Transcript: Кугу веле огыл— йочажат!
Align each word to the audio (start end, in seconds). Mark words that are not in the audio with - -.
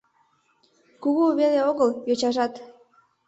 Кугу 1.01 1.25
веле 1.39 1.61
огыл— 1.69 1.89
йочажат! 2.09 2.53